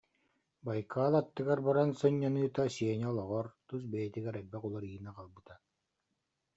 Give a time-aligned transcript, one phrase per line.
[0.69, 5.55] Байкал аттыгар баран сынньаныыта Сеня олоҕор, тус бэйэтигэр элбэх уларыйыыны аҕалбыта